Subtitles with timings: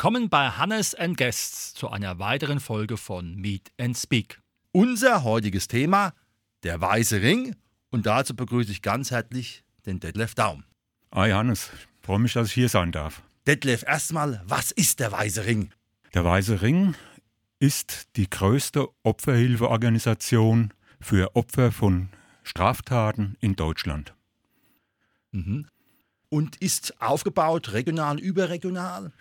[0.00, 4.40] Willkommen bei Hannes Guests zu einer weiteren Folge von Meet and Speak.
[4.72, 6.12] Unser heutiges Thema,
[6.62, 7.54] der weiße Ring.
[7.90, 10.64] Und dazu begrüße ich ganz herzlich den Detlef Daum.
[11.12, 11.70] Hi Hannes,
[12.02, 13.22] freue mich, dass ich hier sein darf.
[13.46, 15.72] Detlef, erstmal, was ist der weiße Ring?
[16.14, 16.94] Der weiße Ring
[17.58, 22.10] ist die größte Opferhilfeorganisation für Opfer von
[22.44, 24.14] Straftaten in Deutschland.
[25.32, 25.66] Mhm.
[26.28, 29.12] Und ist aufgebaut regional, überregional?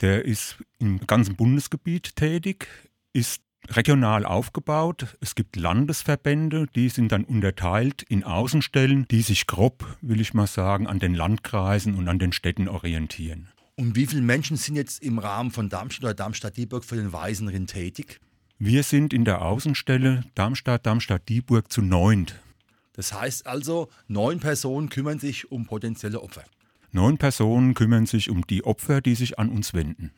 [0.00, 2.68] Der ist im ganzen Bundesgebiet tätig,
[3.12, 5.16] ist regional aufgebaut.
[5.20, 10.46] Es gibt Landesverbände, die sind dann unterteilt in Außenstellen, die sich grob, will ich mal
[10.46, 13.48] sagen, an den Landkreisen und an den Städten orientieren.
[13.76, 17.66] Und wie viele Menschen sind jetzt im Rahmen von Darmstadt oder Darmstadt-Dieburg für den Weisenring
[17.66, 18.20] tätig?
[18.58, 22.40] Wir sind in der Außenstelle Darmstadt, Darmstadt-Dieburg zu neunt.
[22.92, 26.44] Das heißt also, neun Personen kümmern sich um potenzielle Opfer.
[26.92, 30.12] Neun Personen kümmern sich um die Opfer, die sich an uns wenden.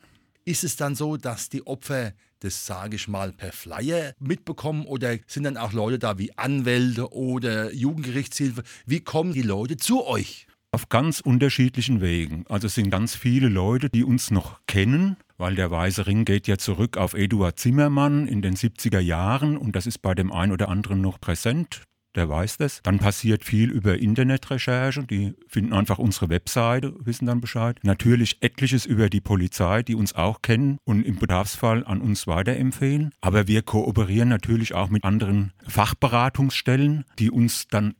[0.45, 5.17] Ist es dann so, dass die Opfer das, sage ich mal, per Flyer mitbekommen oder
[5.27, 8.63] sind dann auch Leute da wie Anwälte oder Jugendgerichtshilfe?
[8.85, 10.47] Wie kommen die Leute zu euch?
[10.71, 12.45] Auf ganz unterschiedlichen Wegen.
[12.49, 16.47] Also es sind ganz viele Leute, die uns noch kennen, weil der Weiße Ring geht
[16.47, 20.51] ja zurück auf Eduard Zimmermann in den 70er Jahren und das ist bei dem einen
[20.51, 22.81] oder anderen noch präsent der weiß das.
[22.83, 27.79] Dann passiert viel über Internetrecherche, die finden einfach unsere Webseite, wissen dann Bescheid.
[27.83, 33.11] Natürlich etliches über die Polizei, die uns auch kennen und im Bedarfsfall an uns weiterempfehlen.
[33.21, 37.93] Aber wir kooperieren natürlich auch mit anderen Fachberatungsstellen, die uns dann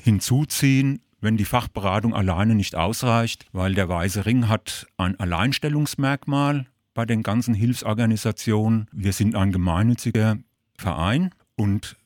[0.00, 7.04] hinzuziehen, wenn die Fachberatung alleine nicht ausreicht, weil der Weiße Ring hat ein Alleinstellungsmerkmal bei
[7.06, 8.88] den ganzen Hilfsorganisationen.
[8.92, 10.38] Wir sind ein gemeinnütziger
[10.76, 11.96] Verein und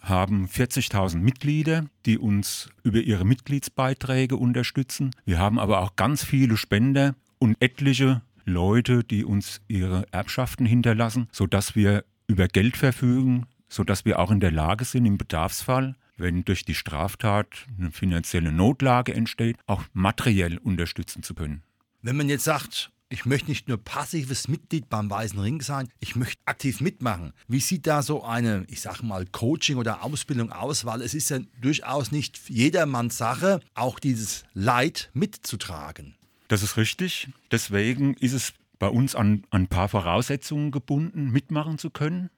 [0.00, 5.10] haben 40.000 Mitglieder, die uns über ihre Mitgliedsbeiträge unterstützen.
[5.24, 11.28] Wir haben aber auch ganz viele Spender und etliche Leute, die uns ihre Erbschaften hinterlassen,
[11.32, 16.44] sodass wir über Geld verfügen, sodass wir auch in der Lage sind, im Bedarfsfall, wenn
[16.44, 21.62] durch die Straftat eine finanzielle Notlage entsteht, auch materiell unterstützen zu können.
[22.02, 26.16] Wenn man jetzt sagt, ich möchte nicht nur passives Mitglied beim Weißen Ring sein, ich
[26.16, 27.32] möchte aktiv mitmachen.
[27.46, 30.84] Wie sieht da so eine, ich sage mal, Coaching oder Ausbildung aus?
[30.84, 36.16] Weil es ist ja durchaus nicht jedermanns Sache, auch dieses Leid mitzutragen.
[36.48, 37.28] Das ist richtig.
[37.50, 42.30] Deswegen ist es bei uns an, an ein paar Voraussetzungen gebunden, mitmachen zu können.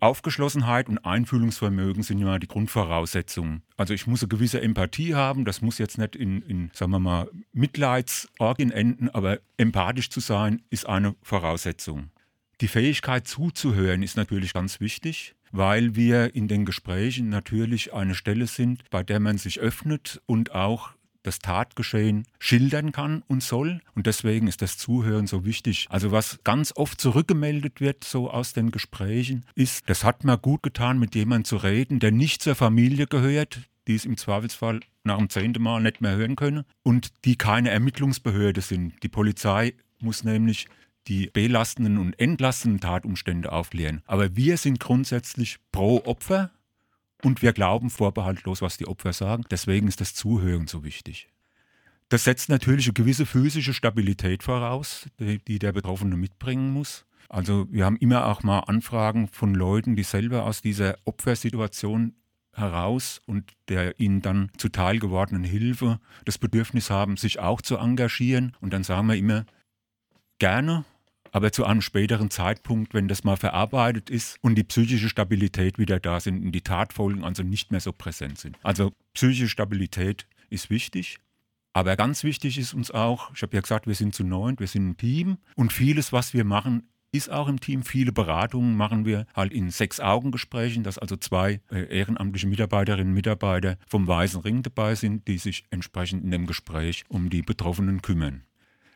[0.00, 3.62] Aufgeschlossenheit und Einfühlungsvermögen sind ja die Grundvoraussetzungen.
[3.76, 6.98] Also ich muss eine gewisse Empathie haben, das muss jetzt nicht in, in sagen wir
[6.98, 12.10] mal, Mitleidsorgien enden, aber empathisch zu sein ist eine Voraussetzung.
[12.60, 18.46] Die Fähigkeit zuzuhören ist natürlich ganz wichtig, weil wir in den Gesprächen natürlich eine Stelle
[18.46, 20.90] sind, bei der man sich öffnet und auch
[21.22, 23.80] das Tatgeschehen schildern kann und soll.
[23.94, 25.86] Und deswegen ist das Zuhören so wichtig.
[25.90, 30.62] Also was ganz oft zurückgemeldet wird, so aus den Gesprächen, ist, das hat mir gut
[30.62, 35.18] getan, mit jemandem zu reden, der nicht zur Familie gehört, die es im Zweifelsfall nach
[35.18, 39.02] dem zehnten Mal nicht mehr hören können und die keine Ermittlungsbehörde sind.
[39.02, 40.66] Die Polizei muss nämlich
[41.08, 44.02] die belastenden und entlastenden Tatumstände aufklären.
[44.06, 46.50] Aber wir sind grundsätzlich pro Opfer
[47.22, 49.44] und wir glauben vorbehaltlos, was die Opfer sagen.
[49.50, 51.28] Deswegen ist das Zuhören so wichtig.
[52.08, 57.04] Das setzt natürlich eine gewisse physische Stabilität voraus, die der Betroffene mitbringen muss.
[57.28, 62.14] Also wir haben immer auch mal Anfragen von Leuten, die selber aus dieser Opfersituation
[62.54, 68.56] heraus und der ihnen dann zuteil gewordenen Hilfe das Bedürfnis haben, sich auch zu engagieren.
[68.60, 69.44] Und dann sagen wir immer,
[70.38, 70.84] gerne,
[71.32, 76.00] aber zu einem späteren Zeitpunkt, wenn das mal verarbeitet ist und die psychische Stabilität wieder
[76.00, 78.56] da sind und die Tatfolgen also nicht mehr so präsent sind.
[78.62, 81.18] Also psychische Stabilität ist wichtig.
[81.72, 84.66] Aber ganz wichtig ist uns auch, ich habe ja gesagt, wir sind zu neunt, wir
[84.66, 87.82] sind ein Team und vieles, was wir machen, ist auch im Team.
[87.82, 93.78] Viele Beratungen machen wir halt in Sechs-Augen-Gesprächen, dass also zwei äh, ehrenamtliche Mitarbeiterinnen und Mitarbeiter
[93.86, 98.42] vom Weißen Ring dabei sind, die sich entsprechend in dem Gespräch um die Betroffenen kümmern.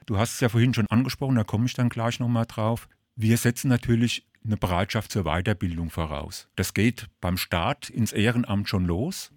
[0.06, 2.88] Du hast es ja vorhin schon angesprochen, da komme ich dann gleich nochmal drauf.
[3.14, 6.48] Wir setzen natürlich eine Bereitschaft zur Weiterbildung voraus.
[6.56, 9.30] Das geht beim Start ins Ehrenamt schon los.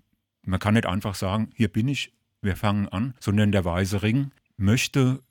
[0.43, 4.31] Man kann nicht einfach sagen, hier bin ich, wir fangen an, sondern der Weiße Ring
[4.57, 5.21] möchte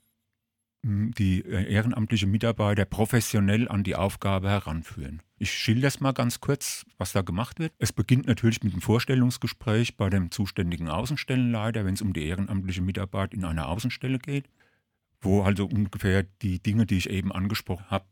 [0.85, 5.23] die äh, ehrenamtliche Mitarbeiter professionell an die Aufgabe heranführen.
[5.39, 7.73] Ich schilder es mal ganz kurz, was da gemacht wird.
[7.79, 12.83] Es beginnt natürlich mit einem Vorstellungsgespräch bei dem zuständigen Außenstellenleiter, wenn es um die ehrenamtliche
[12.83, 14.47] Mitarbeit in einer Außenstelle geht,
[15.25, 18.05] wo also ungefähr die Dinge, die ich eben angesprochen habe,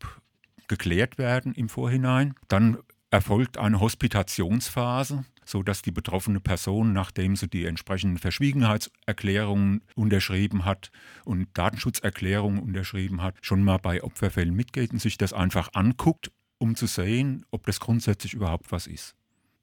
[0.68, 2.34] geklärt werden im Vorhinein.
[2.48, 2.78] Dann
[3.10, 10.90] erfolgt eine Hospitationsphase, sodass die betroffene Person, nachdem sie die entsprechenden Verschwiegenheitserklärungen unterschrieben hat
[11.24, 16.74] und Datenschutzerklärungen unterschrieben hat, schon mal bei Opferfällen mitgeht und sich das einfach anguckt, um
[16.74, 19.14] zu sehen, ob das grundsätzlich überhaupt was ist.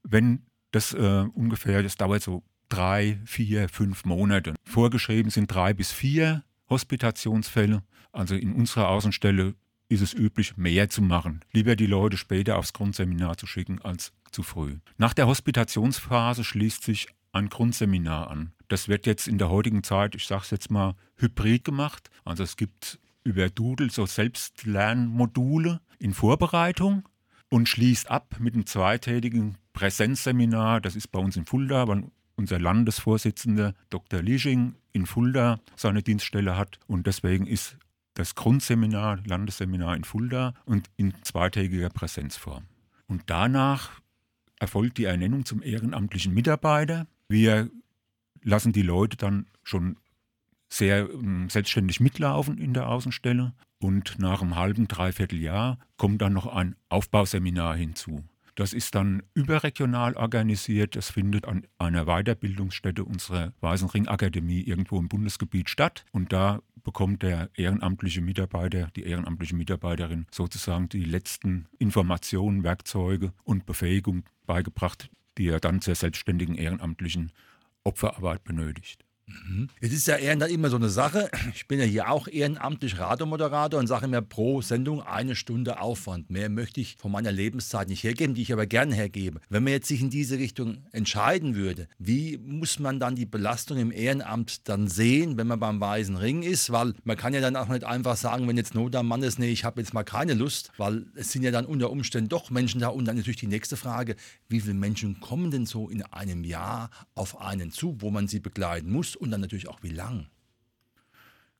[0.03, 4.55] Wenn das äh, ungefähr, das dauert so drei, vier, fünf Monate.
[4.63, 7.83] Vorgeschrieben sind drei bis vier Hospitationsfälle.
[8.11, 9.53] Also in unserer Außenstelle
[9.89, 11.41] ist es üblich, mehr zu machen.
[11.51, 14.77] Lieber die Leute später aufs Grundseminar zu schicken als zu früh.
[14.97, 18.53] Nach der Hospitationsphase schließt sich ein Grundseminar an.
[18.69, 22.09] Das wird jetzt in der heutigen Zeit, ich sage es jetzt mal, hybrid gemacht.
[22.23, 27.07] Also es gibt über Doodle so Selbstlernmodule in Vorbereitung
[27.49, 30.81] und schließt ab mit einem zweitägigen Präsenzseminar.
[30.81, 31.85] Das ist bei uns in Fulda,
[32.41, 34.23] unser Landesvorsitzender Dr.
[34.23, 36.79] Lisching in Fulda seine Dienststelle hat.
[36.87, 37.77] Und deswegen ist
[38.15, 42.65] das Grundseminar, Landesseminar in Fulda und in zweitägiger Präsenzform.
[43.07, 44.01] Und danach
[44.59, 47.05] erfolgt die Ernennung zum ehrenamtlichen Mitarbeiter.
[47.29, 47.69] Wir
[48.41, 49.97] lassen die Leute dann schon
[50.67, 56.33] sehr ähm, selbstständig mitlaufen in der Außenstelle und nach einem halben, dreiviertel Jahr kommt dann
[56.33, 58.23] noch ein Aufbauseminar hinzu.
[58.55, 60.95] Das ist dann überregional organisiert.
[60.95, 66.05] Das findet an einer Weiterbildungsstätte unserer Weißenring Akademie irgendwo im Bundesgebiet statt.
[66.11, 73.65] Und da bekommt der ehrenamtliche Mitarbeiter, die ehrenamtliche Mitarbeiterin sozusagen die letzten Informationen, Werkzeuge und
[73.65, 77.31] Befähigung beigebracht, die er dann zur selbstständigen ehrenamtlichen
[77.83, 79.05] Opferarbeit benötigt.
[79.47, 79.69] Mhm.
[79.79, 81.29] Es ist ja eher immer so eine Sache.
[81.55, 86.29] Ich bin ja hier auch ehrenamtlich Radiomoderator und sage mir pro Sendung eine Stunde Aufwand.
[86.29, 89.41] Mehr möchte ich von meiner Lebenszeit nicht hergeben, die ich aber gerne hergebe.
[89.49, 93.77] Wenn man jetzt sich in diese Richtung entscheiden würde, wie muss man dann die Belastung
[93.77, 96.71] im Ehrenamt dann sehen, wenn man beim Weißen Ring ist?
[96.71, 99.39] Weil man kann ja dann auch nicht einfach sagen, wenn jetzt Not am Mann ist,
[99.39, 102.49] nee, ich habe jetzt mal keine Lust, weil es sind ja dann unter Umständen doch
[102.49, 102.87] Menschen da.
[102.87, 104.15] Und dann natürlich die nächste Frage,
[104.49, 108.39] wie viele Menschen kommen denn so in einem Jahr auf einen zu, wo man sie
[108.39, 109.15] begleiten muss?
[109.21, 110.27] Und dann natürlich auch wie lang.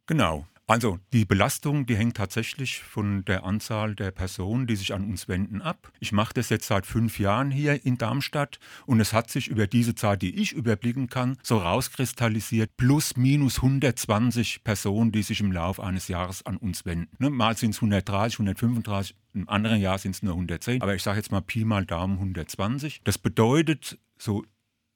[0.08, 0.46] Genau.
[0.68, 5.28] Also die Belastung, die hängt tatsächlich von der Anzahl der Personen, die sich an uns
[5.28, 5.92] wenden, ab.
[6.00, 9.68] Ich mache das jetzt seit fünf Jahren hier in Darmstadt und es hat sich über
[9.68, 15.52] diese Zeit, die ich überblicken kann, so rauskristallisiert, plus minus 120 Personen, die sich im
[15.52, 17.10] Laufe eines Jahres an uns wenden.
[17.20, 21.04] Ne, mal sind es 130, 135, im anderen Jahr sind es nur 110, aber ich
[21.04, 23.02] sage jetzt mal Pi mal Daumen 120.
[23.04, 24.46] Das bedeutet, so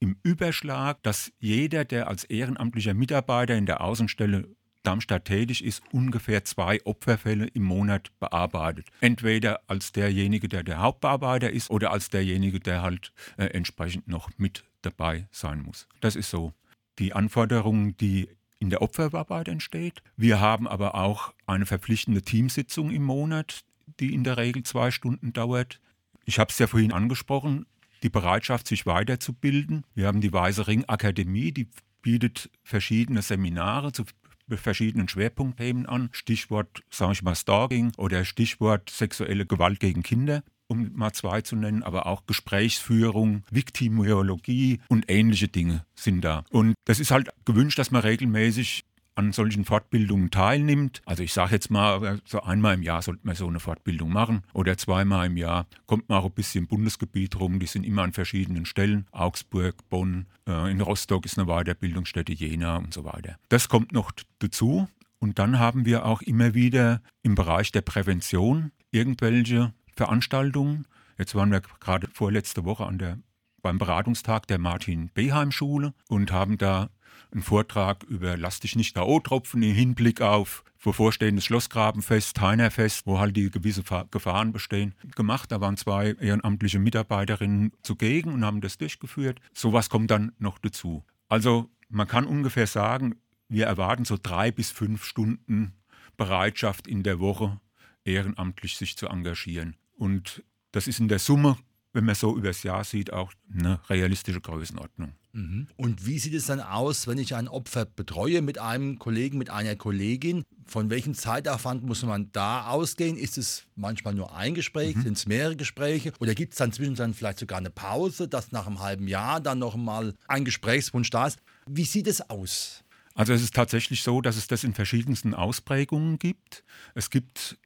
[0.05, 4.47] im Überschlag, dass jeder, der als ehrenamtlicher Mitarbeiter in der Außenstelle
[4.83, 8.87] Darmstadt tätig ist, ungefähr zwei Opferfälle im Monat bearbeitet.
[9.01, 14.29] Entweder als derjenige, der der Hauptbearbeiter ist, oder als derjenige, der halt äh, entsprechend noch
[14.37, 15.87] mit dabei sein muss.
[16.01, 16.53] Das ist so
[16.99, 18.29] die Anforderung, die
[18.59, 20.03] in der Opferarbeit entsteht.
[20.15, 23.63] Wir haben aber auch eine verpflichtende Teamsitzung im Monat,
[23.99, 25.81] die in der Regel zwei Stunden dauert.
[26.25, 27.65] Ich habe es ja vorhin angesprochen,
[28.05, 29.83] die Bereitschaft, sich weiterzubilden.
[29.95, 31.67] Wir haben die Weiße Ring Akademie, die
[32.01, 34.05] bietet verschiedene Seminare zu
[34.47, 36.09] verschiedenen Schwerpunktthemen an.
[36.11, 41.55] Stichwort, sage ich mal, Stalking oder Stichwort sexuelle Gewalt gegen Kinder um mal zwei zu
[41.55, 46.43] nennen, aber auch Gesprächsführung, Viktimologie und ähnliche Dinge sind da.
[46.49, 48.83] Und das ist halt gewünscht, dass man regelmäßig
[49.15, 51.01] an solchen Fortbildungen teilnimmt.
[51.05, 54.43] Also ich sage jetzt mal, so einmal im Jahr sollte man so eine Fortbildung machen
[54.53, 55.67] oder zweimal im Jahr.
[55.87, 59.07] Kommt man auch ein bisschen im Bundesgebiet rum, die sind immer an verschiedenen Stellen.
[59.11, 63.37] Augsburg, Bonn, äh, in Rostock ist eine Weiterbildungsstätte, Jena und so weiter.
[63.49, 64.87] Das kommt noch dazu.
[65.19, 70.85] Und dann haben wir auch immer wieder im Bereich der Prävention irgendwelche Veranstaltungen.
[71.17, 73.17] Jetzt waren wir gerade vorletzte Woche an der
[73.65, 76.91] beim Beratungstag der Martin Beheim Schule und haben da
[77.31, 79.19] einen Vortrag über Lass dich nicht K.O.
[79.19, 85.51] tropfen im Hinblick auf bevorstehendes Schlossgrabenfest, Heinerfest, wo halt die gewisse Gefahren bestehen, gemacht.
[85.51, 89.39] Da waren zwei ehrenamtliche Mitarbeiterinnen zugegen und haben das durchgeführt.
[89.53, 91.03] Sowas kommt dann noch dazu.
[91.27, 93.15] Also man kann ungefähr sagen,
[93.49, 95.73] wir erwarten so drei bis fünf Stunden
[96.17, 97.59] Bereitschaft in der Woche,
[98.03, 99.75] ehrenamtlich sich zu engagieren.
[99.97, 101.57] Und das ist in der Summe,
[101.95, 105.13] wenn man so übers Jahr sieht, auch eine realistische Größenordnung.
[105.31, 105.67] Mhm.
[105.77, 109.49] Und wie sieht es dann aus, wenn ich ein Opfer betreue mit einem Kollegen, mit
[109.49, 110.43] einer Kollegin?
[110.65, 113.15] Von welchem Zeitaufwand muss man da ausgehen?
[113.15, 114.97] Ist es manchmal nur ein Gespräch?
[114.97, 115.03] Mhm.
[115.03, 116.11] Sind es mehrere Gespräche?
[116.19, 119.59] Oder gibt es dann zwischendrin vielleicht sogar eine Pause, dass nach einem halben Jahr dann
[119.59, 121.39] noch mal ein Gesprächswunsch da ist?
[121.65, 122.83] Wie sieht es aus?
[123.13, 126.65] Also es ist tatsächlich so, dass es das in verschiedensten Ausprägungen gibt.
[126.93, 127.57] Es gibt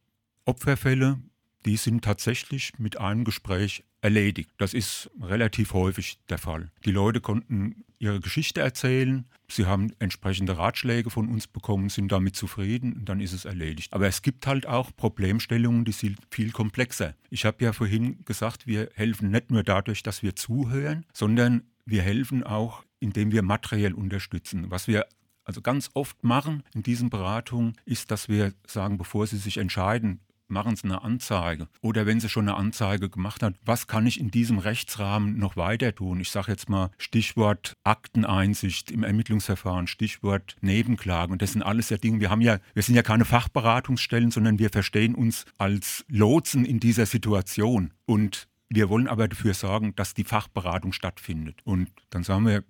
[0.46, 1.18] Opferfälle,
[1.66, 4.50] die sind tatsächlich mit einem Gespräch erledigt.
[4.58, 6.72] Das ist relativ häufig der Fall.
[6.86, 12.36] Die Leute konnten ihre Geschichte erzählen, sie haben entsprechende Ratschläge von uns bekommen, sind damit
[12.36, 13.94] zufrieden und dann ist es erledigt.
[13.94, 17.14] Aber es gibt halt auch Problemstellungen, die sind viel komplexer.
[17.30, 22.02] Ich habe ja vorhin gesagt, wir helfen nicht nur dadurch, dass wir zuhören, sondern wir
[22.02, 24.72] helfen auch, indem wir materiell unterstützen.
[24.72, 25.06] Was wir
[25.44, 30.20] also ganz oft machen in diesen Beratungen, ist, dass wir sagen, bevor Sie sich entscheiden,
[30.50, 31.68] machen Sie eine Anzeige.
[31.82, 35.56] Oder wenn Sie schon eine Anzeige gemacht haben, was kann ich in diesem Rechtsrahmen noch
[35.58, 36.20] weiter tun?
[36.20, 41.34] Ich sage jetzt mal Stichwort Akteneinsicht im Ermittlungsverfahren, Stichwort Nebenklagen.
[41.34, 44.60] Und das sind alles ja Dinge, wir haben ja, wir sind ja keine Fachberatungsstellen, sondern
[44.60, 47.94] wir verstehen uns als Lotsen in dieser Situation.
[48.06, 51.60] Und wir wollen aber dafür sorgen, dass die Fachberatung stattfindet.
[51.64, 52.64] Und dann sagen wir,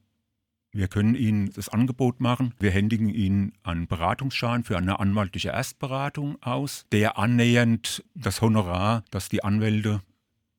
[0.71, 2.53] wir können Ihnen das Angebot machen.
[2.59, 9.29] Wir händigen Ihnen einen Beratungsschein für eine anwaltliche Erstberatung aus, der annähernd das Honorar, das
[9.29, 10.01] die Anwälte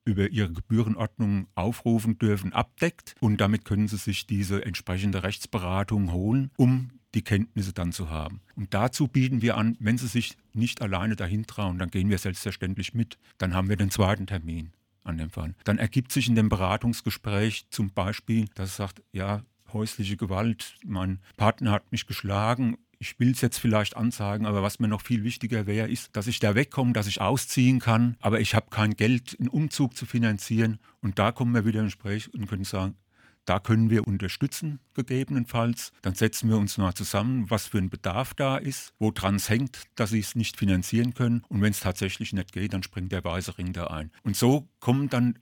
[0.05, 3.15] über ihre Gebührenordnung aufrufen dürfen, abdeckt.
[3.21, 8.41] Und damit können Sie sich diese entsprechende Rechtsberatung holen, um die Kenntnisse dann zu haben.
[8.57, 12.19] Und dazu bieten wir an, wenn Sie sich nicht alleine dahin trauen, dann gehen wir
[12.19, 13.19] selbstverständlich mit.
[13.39, 14.73] Dann haben wir den zweiten Termin
[15.05, 15.55] an dem Fall.
[15.65, 21.21] Dann ergibt sich in dem Beratungsgespräch zum Beispiel, dass es sagt, ja, häusliche Gewalt, mein
[21.37, 25.25] Partner hat mich geschlagen, ich will es jetzt vielleicht anzeigen, aber was mir noch viel
[25.25, 28.95] wichtiger wäre, ist, dass ich da wegkomme, dass ich ausziehen kann, aber ich habe kein
[28.95, 30.79] Geld, einen Umzug zu finanzieren.
[31.01, 32.97] Und da kommen wir wieder ins Gespräch und können sagen,
[33.47, 35.93] da können wir unterstützen, gegebenenfalls.
[36.03, 39.85] Dann setzen wir uns mal zusammen, was für ein Bedarf da ist, woran es hängt,
[39.95, 41.43] dass sie es nicht finanzieren können.
[41.49, 44.11] Und wenn es tatsächlich nicht geht, dann springt der weiße Ring da ein.
[44.25, 45.39] Und so kommen dann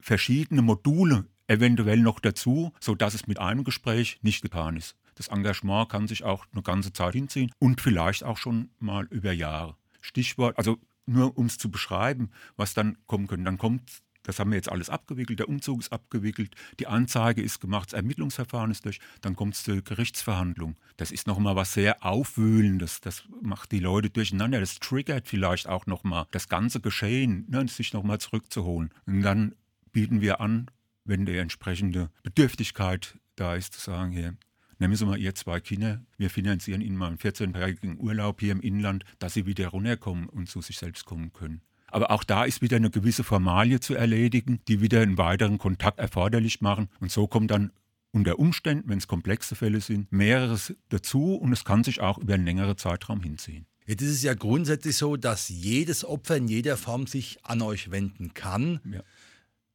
[0.00, 4.96] verschiedene Module eventuell noch dazu, sodass es mit einem Gespräch nicht getan ist.
[5.16, 9.32] Das Engagement kann sich auch eine ganze Zeit hinziehen und vielleicht auch schon mal über
[9.32, 9.76] Jahre.
[10.00, 13.44] Stichwort, also nur um es zu beschreiben, was dann kommen könnte.
[13.44, 17.60] Dann kommt, das haben wir jetzt alles abgewickelt, der Umzug ist abgewickelt, die Anzeige ist
[17.60, 20.76] gemacht, das Ermittlungsverfahren ist durch, dann kommt es zur Gerichtsverhandlung.
[20.96, 25.86] Das ist nochmal was sehr Aufwühlendes, das macht die Leute durcheinander, das triggert vielleicht auch
[25.86, 28.90] nochmal das ganze Geschehen, ne, sich nochmal zurückzuholen.
[29.06, 29.54] Und dann
[29.92, 30.66] bieten wir an,
[31.06, 34.36] wenn die entsprechende Bedürftigkeit da ist, zu sagen, hier,
[34.78, 38.60] nehmen Sie mal Ihr zwei Kinder, wir finanzieren Ihnen mal einen 14-tägigen Urlaub hier im
[38.60, 41.62] Inland, dass Sie wieder runterkommen und zu sich selbst kommen können.
[41.88, 45.98] Aber auch da ist wieder eine gewisse Formalie zu erledigen, die wieder einen weiteren Kontakt
[45.98, 46.88] erforderlich machen.
[47.00, 47.70] Und so kommt dann
[48.12, 52.34] unter Umständen, wenn es komplexe Fälle sind, mehreres dazu und es kann sich auch über
[52.34, 53.66] einen längeren Zeitraum hinziehen.
[53.86, 57.92] Jetzt ist es ja grundsätzlich so, dass jedes Opfer in jeder Form sich an euch
[57.92, 58.80] wenden kann.
[58.90, 59.00] Ja.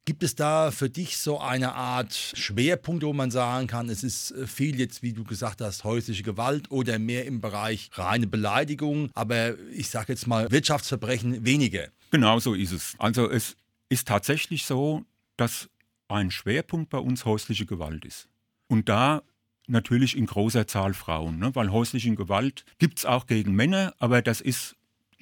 [0.04, 4.32] Gibt es da für dich so eine Art Schwerpunkt, wo man sagen kann, es ist
[4.32, 9.10] äh, viel jetzt, wie du gesagt hast, häusliche Gewalt oder mehr im Bereich reine Beleidigung,
[9.14, 11.86] aber ich sage jetzt mal Wirtschaftsverbrechen weniger?
[12.10, 12.96] Genau so ist es.
[12.98, 13.54] Also es
[13.90, 15.04] ist tatsächlich so,
[15.36, 15.68] dass
[16.08, 18.28] ein Schwerpunkt bei uns häusliche Gewalt ist.
[18.66, 19.22] Und da
[19.68, 21.54] natürlich in großer Zahl Frauen, ne?
[21.54, 24.74] weil häusliche Gewalt gibt es auch gegen Männer, aber das ist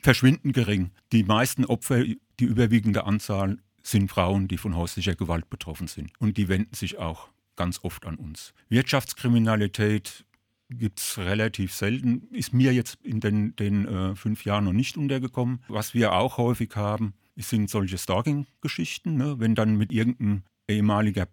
[0.02, 0.90] verschwindend gering.
[1.12, 6.12] Die meisten Opfer, die überwiegende Anzahl sind Frauen, die von häuslicher Gewalt betroffen sind.
[6.18, 8.54] Und die wenden sich auch ganz oft an uns.
[8.68, 10.24] Wirtschaftskriminalität
[10.70, 14.96] gibt es relativ selten, ist mir jetzt in den, den äh, fünf Jahren noch nicht
[14.96, 15.62] untergekommen.
[15.68, 19.36] Was wir auch häufig haben, sind solche Stalking-Geschichten, ne?
[19.38, 21.26] wenn dann mit irgendeinem ehemaliger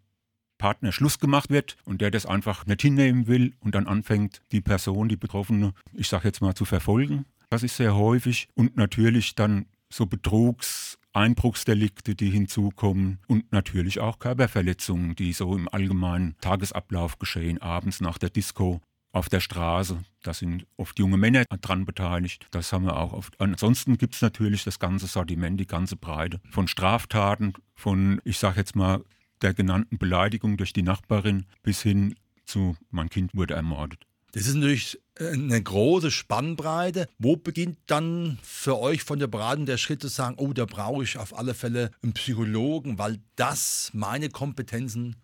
[0.58, 4.62] Partner Schluss gemacht wird und der das einfach nicht hinnehmen will und dann anfängt, die
[4.62, 7.26] Person, die Betroffene, ich sage jetzt mal, zu verfolgen.
[7.50, 14.20] Das ist sehr häufig und natürlich dann so Betrugs- Einbruchsdelikte, die hinzukommen und natürlich auch
[14.20, 18.82] Körperverletzungen, die so im allgemeinen Tagesablauf geschehen, abends nach der Disco
[19.12, 20.04] auf der Straße.
[20.22, 22.48] Da sind oft junge Männer dran beteiligt.
[22.52, 23.40] Das haben wir auch oft.
[23.42, 28.60] Ansonsten gibt es natürlich das ganze Sortiment, die ganze Breite von Straftaten, von, ich sage
[28.60, 29.04] jetzt mal,
[29.42, 34.07] der genannten Beleidigung durch die Nachbarin bis hin zu, mein Kind wurde ermordet.
[34.32, 37.08] Das ist natürlich eine große Spannbreite.
[37.18, 41.04] Wo beginnt dann für euch von der Beratung der Schritt zu sagen, oh, da brauche
[41.04, 45.16] ich auf alle Fälle einen Psychologen, weil das meine Kompetenzen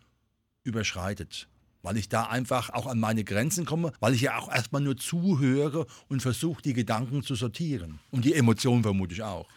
[0.63, 1.47] überschreitet?
[1.81, 4.95] Weil ich da einfach auch an meine Grenzen komme, weil ich ja auch erstmal nur
[4.95, 7.99] zuhöre und versuche, die Gedanken zu sortieren.
[8.09, 9.49] Und die Emotionen vermute ich auch.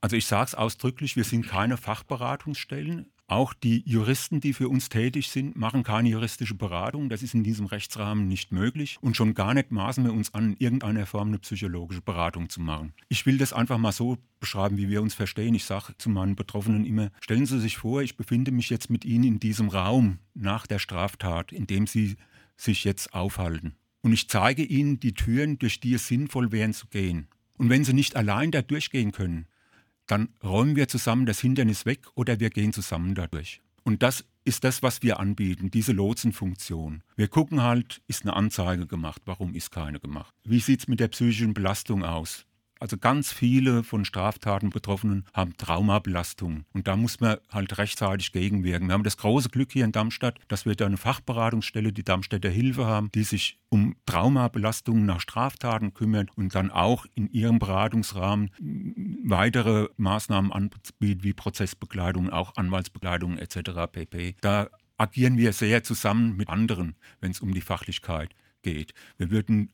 [0.00, 3.10] Also ich sage es ausdrücklich, wir sind keine Fachberatungsstellen.
[3.28, 7.08] Auch die Juristen, die für uns tätig sind, machen keine juristische Beratung.
[7.08, 8.98] Das ist in diesem Rechtsrahmen nicht möglich.
[9.00, 12.60] Und schon gar nicht maßen wir uns an, in irgendeiner Form eine psychologische Beratung zu
[12.60, 12.92] machen.
[13.08, 15.54] Ich will das einfach mal so beschreiben, wie wir uns verstehen.
[15.56, 19.04] Ich sage zu meinen Betroffenen immer, stellen Sie sich vor, ich befinde mich jetzt mit
[19.04, 22.16] Ihnen in diesem Raum nach der Straftat, in dem Sie
[22.56, 23.74] sich jetzt aufhalten.
[24.02, 27.26] und ich zeige ihnen die Türen, durch die es sinnvoll wäre zu gehen.
[27.58, 29.46] Und wenn sie nicht allein da durchgehen können,
[30.06, 33.60] dann räumen wir zusammen das Hindernis weg oder wir gehen zusammen dadurch.
[33.84, 37.02] Und das ist das, was wir anbieten, diese Lotsenfunktion.
[37.16, 40.34] Wir gucken halt, ist eine Anzeige gemacht, warum ist keine gemacht?
[40.44, 42.46] Wie sieht es mit der psychischen Belastung aus?
[42.78, 46.66] Also ganz viele von Straftaten Betroffenen haben Traumabelastung.
[46.72, 48.88] Und da muss man halt rechtzeitig gegenwirken.
[48.88, 52.50] Wir haben das große Glück hier in Darmstadt, dass wir da eine Fachberatungsstelle, die Darmstädter
[52.50, 58.50] Hilfe haben, die sich um Traumabelastungen nach Straftaten kümmert und dann auch in ihrem Beratungsrahmen
[59.24, 63.90] weitere Maßnahmen anbietet, wie Prozessbegleitung, auch Anwaltsbegleitung etc.
[63.90, 64.36] pp.
[64.40, 64.68] Da
[64.98, 68.92] agieren wir sehr zusammen mit anderen, wenn es um die Fachlichkeit geht.
[69.16, 69.70] Wir würden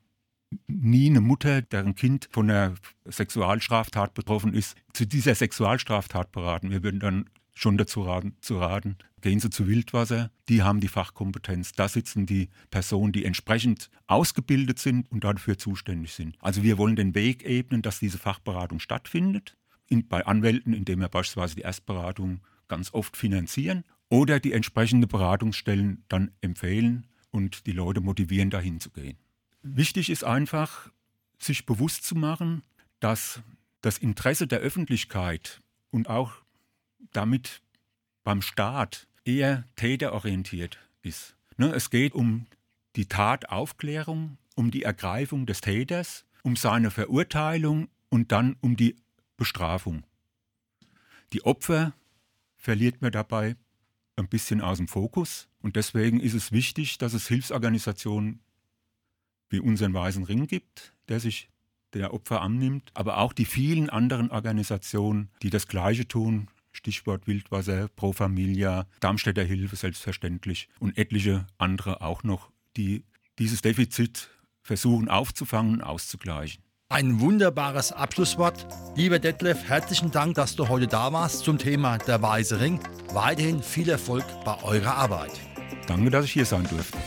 [0.66, 6.70] nie eine Mutter, deren Kind von einer Sexualstraftat betroffen ist, zu dieser Sexualstraftat beraten.
[6.70, 10.88] Wir würden dann schon dazu raten, zu raten, gehen Sie zu Wildwasser, die haben die
[10.88, 11.72] Fachkompetenz.
[11.72, 16.36] Da sitzen die Personen, die entsprechend ausgebildet sind und dafür zuständig sind.
[16.40, 19.56] Also wir wollen den Weg ebnen, dass diese Fachberatung stattfindet.
[19.88, 26.04] In, bei Anwälten, indem wir beispielsweise die Erstberatung ganz oft finanzieren oder die entsprechende Beratungsstellen
[26.08, 29.18] dann empfehlen und die Leute motivieren, dahin zu gehen.
[29.62, 30.90] Wichtig ist einfach,
[31.38, 32.62] sich bewusst zu machen,
[33.00, 33.42] dass
[33.80, 36.32] das Interesse der Öffentlichkeit und auch
[37.12, 37.62] damit
[38.24, 41.36] beim Staat eher täterorientiert ist.
[41.56, 42.46] Ne, es geht um
[42.96, 48.96] die Tataufklärung, um die Ergreifung des Täters, um seine Verurteilung und dann um die
[49.36, 50.04] Bestrafung.
[51.32, 51.94] Die Opfer
[52.56, 53.56] verliert man dabei
[54.16, 58.40] ein bisschen aus dem Fokus und deswegen ist es wichtig, dass es Hilfsorganisationen
[59.52, 61.48] wie unseren Weißen Ring gibt, der sich
[61.94, 66.48] der Opfer annimmt, aber auch die vielen anderen Organisationen, die das Gleiche tun.
[66.72, 73.04] Stichwort Wildwasser, Pro Familia, Darmstädter Hilfe selbstverständlich und etliche andere auch noch, die
[73.38, 74.30] dieses Defizit
[74.62, 76.62] versuchen aufzufangen und auszugleichen.
[76.88, 78.66] Ein wunderbares Abschlusswort.
[78.96, 82.80] Lieber Detlef, herzlichen Dank, dass du heute da warst zum Thema der Weiße Ring.
[83.12, 85.32] Weiterhin viel Erfolg bei eurer Arbeit.
[85.86, 86.98] Danke, dass ich hier sein durfte.